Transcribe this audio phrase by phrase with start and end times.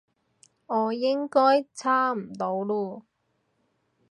[0.65, 3.03] 我應該揸唔到嚕